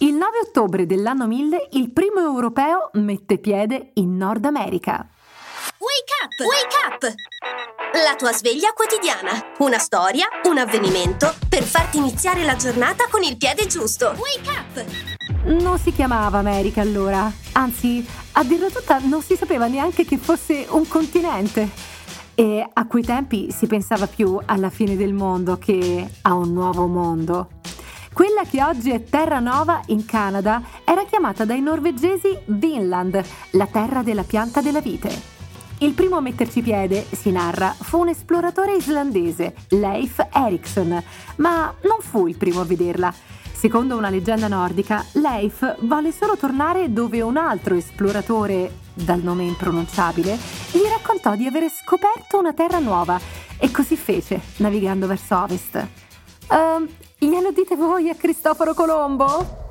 Il 0.00 0.12
9 0.12 0.24
ottobre 0.46 0.84
dell'anno 0.84 1.26
1000 1.26 1.68
il 1.72 1.90
primo 1.90 2.20
europeo 2.20 2.90
mette 2.94 3.38
piede 3.38 3.92
in 3.94 4.14
Nord 4.14 4.44
America. 4.44 5.08
Wake 5.78 6.12
up! 6.22 6.38
Wake 6.46 6.76
up! 6.86 7.14
La 8.04 8.14
tua 8.14 8.32
sveglia 8.32 8.74
quotidiana. 8.74 9.54
Una 9.60 9.78
storia, 9.78 10.26
un 10.50 10.58
avvenimento 10.58 11.34
per 11.48 11.62
farti 11.62 11.96
iniziare 11.96 12.44
la 12.44 12.56
giornata 12.56 13.06
con 13.10 13.22
il 13.22 13.38
piede 13.38 13.66
giusto. 13.66 14.14
Wake 14.18 14.50
up! 14.50 15.62
Non 15.62 15.78
si 15.78 15.92
chiamava 15.92 16.36
America 16.36 16.82
allora, 16.82 17.32
anzi, 17.52 18.06
a 18.32 18.44
dirla 18.44 18.68
tutta 18.68 18.98
non 18.98 19.22
si 19.22 19.34
sapeva 19.34 19.66
neanche 19.66 20.04
che 20.04 20.18
fosse 20.18 20.66
un 20.68 20.86
continente. 20.86 21.70
E 22.34 22.68
a 22.70 22.86
quei 22.86 23.02
tempi 23.02 23.50
si 23.50 23.66
pensava 23.66 24.06
più 24.06 24.38
alla 24.44 24.68
fine 24.68 24.94
del 24.94 25.14
mondo 25.14 25.56
che 25.56 26.06
a 26.20 26.34
un 26.34 26.52
nuovo 26.52 26.86
mondo. 26.86 27.48
Quella 28.16 28.44
che 28.48 28.64
oggi 28.64 28.92
è 28.92 29.04
Terra 29.04 29.40
Nova 29.40 29.82
in 29.88 30.06
Canada 30.06 30.62
era 30.86 31.04
chiamata 31.04 31.44
dai 31.44 31.60
norvegesi 31.60 32.34
Vinland, 32.46 33.22
la 33.50 33.66
terra 33.66 34.02
della 34.02 34.22
pianta 34.22 34.62
della 34.62 34.80
vite. 34.80 35.14
Il 35.80 35.92
primo 35.92 36.16
a 36.16 36.22
metterci 36.22 36.62
piede, 36.62 37.04
si 37.10 37.30
narra, 37.30 37.76
fu 37.78 37.98
un 37.98 38.08
esploratore 38.08 38.76
islandese, 38.76 39.54
Leif 39.68 40.28
Erikson, 40.32 40.98
ma 41.36 41.74
non 41.82 41.98
fu 42.00 42.26
il 42.26 42.38
primo 42.38 42.62
a 42.62 42.64
vederla. 42.64 43.12
Secondo 43.52 43.98
una 43.98 44.08
leggenda 44.08 44.48
nordica, 44.48 45.04
Leif 45.12 45.76
volle 45.80 46.10
solo 46.10 46.38
tornare 46.38 46.90
dove 46.90 47.20
un 47.20 47.36
altro 47.36 47.74
esploratore, 47.74 48.78
dal 48.94 49.20
nome 49.20 49.44
impronunciabile, 49.44 50.38
gli 50.72 50.88
raccontò 50.88 51.36
di 51.36 51.46
avere 51.46 51.68
scoperto 51.68 52.38
una 52.38 52.54
terra 52.54 52.78
nuova 52.78 53.20
e 53.58 53.70
così 53.70 53.94
fece, 53.94 54.40
navigando 54.56 55.06
verso 55.06 55.36
ovest. 55.36 55.86
Uh, 56.48 56.86
glielo 57.18 57.50
dite 57.50 57.76
voi 57.76 58.10
a 58.10 58.14
Cristoforo 58.14 58.74
Colombo? 58.74 59.64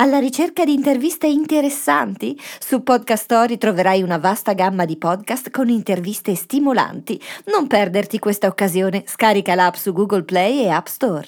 Alla 0.00 0.18
ricerca 0.20 0.64
di 0.64 0.74
interviste 0.74 1.26
interessanti? 1.26 2.38
Su 2.60 2.84
Podcast 2.84 3.24
Story 3.24 3.58
troverai 3.58 4.02
una 4.02 4.18
vasta 4.18 4.52
gamma 4.52 4.84
di 4.84 4.96
podcast 4.96 5.50
con 5.50 5.68
interviste 5.70 6.36
stimolanti. 6.36 7.20
Non 7.46 7.66
perderti 7.66 8.20
questa 8.20 8.46
occasione, 8.46 9.02
scarica 9.06 9.56
l'app 9.56 9.74
su 9.74 9.92
Google 9.92 10.22
Play 10.22 10.60
e 10.60 10.68
App 10.68 10.86
Store. 10.86 11.26